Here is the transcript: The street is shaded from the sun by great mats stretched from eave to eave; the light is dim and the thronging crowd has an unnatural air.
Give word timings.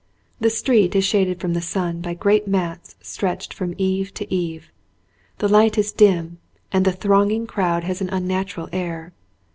The 0.39 0.49
street 0.49 0.95
is 0.95 1.05
shaded 1.05 1.39
from 1.39 1.53
the 1.53 1.61
sun 1.61 2.01
by 2.01 2.15
great 2.15 2.47
mats 2.47 2.95
stretched 3.01 3.53
from 3.53 3.75
eave 3.77 4.11
to 4.15 4.33
eave; 4.33 4.71
the 5.37 5.47
light 5.47 5.77
is 5.77 5.91
dim 5.91 6.39
and 6.71 6.85
the 6.85 6.91
thronging 6.91 7.45
crowd 7.45 7.83
has 7.83 8.01
an 8.01 8.09
unnatural 8.09 8.67
air. 8.71 9.13